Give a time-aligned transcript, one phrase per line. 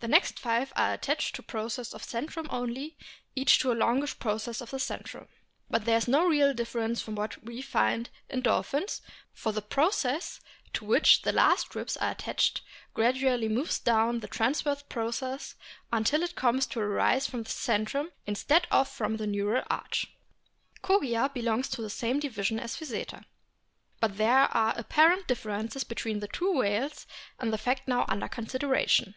[0.00, 2.96] The next five are attached to processes of centrum only,
[3.36, 5.28] each to a longish process of the centrum.
[5.70, 9.00] But there is no real difference from what we find in dolphins,
[9.32, 10.40] for the process
[10.72, 12.62] to which the last ribs are attached
[12.94, 17.44] gradually moves down the transverse process TOOTHED WHALES 177 until it comes to arise from
[17.44, 20.06] the centrum instead of from the neural arch.
[20.82, 23.24] Kogia belongs to the same division as Physeter.
[24.00, 27.06] But there are apparent differences between the two whales
[27.40, 29.14] in the fact now under consideration.